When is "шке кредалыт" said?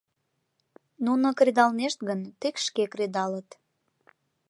2.65-3.49